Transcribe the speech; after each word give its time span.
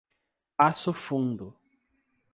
Passo 0.57 0.93
Fundo 0.93 1.55